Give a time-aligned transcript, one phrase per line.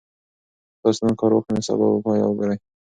[0.73, 2.57] که تاسي نن کار وکړئ نو سبا به پایله وګورئ.